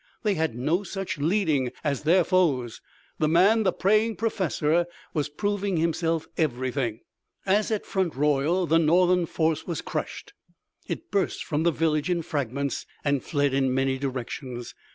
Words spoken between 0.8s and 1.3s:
such